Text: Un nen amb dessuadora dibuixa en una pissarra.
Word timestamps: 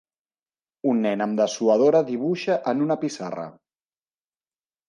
Un 0.91 1.03
nen 1.07 1.23
amb 1.25 1.37
dessuadora 1.41 2.01
dibuixa 2.09 2.57
en 2.73 2.81
una 2.87 2.99
pissarra. 3.07 3.47